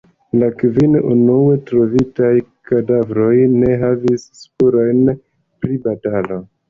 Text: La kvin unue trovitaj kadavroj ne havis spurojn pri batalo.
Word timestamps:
La 0.43 0.47
kvin 0.61 0.95
unue 1.09 1.57
trovitaj 1.71 2.31
kadavroj 2.71 3.35
ne 3.59 3.77
havis 3.85 4.27
spurojn 4.41 5.05
pri 5.19 5.79
batalo. 5.85 6.41